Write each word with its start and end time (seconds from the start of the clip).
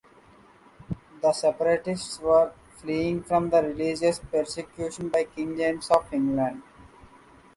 The 1.21 1.31
Separatists 1.31 2.19
were 2.21 2.51
fleeing 2.77 3.21
from 3.21 3.51
religious 3.51 4.17
persecution 4.17 5.09
by 5.09 5.25
King 5.25 5.55
James 5.55 5.91
of 5.91 6.11
England. 6.11 6.63